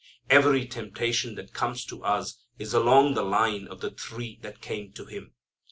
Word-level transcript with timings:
Every 0.31 0.65
temptation 0.65 1.35
that 1.35 1.53
comes 1.53 1.85
to 1.85 2.03
us 2.03 2.39
is 2.57 2.73
along 2.73 3.13
the 3.13 3.21
line 3.21 3.67
of 3.67 3.81
the 3.81 3.91
three 3.91 4.39
that 4.41 4.59
came 4.59 4.91
to 4.93 5.05
Him. 5.05 5.35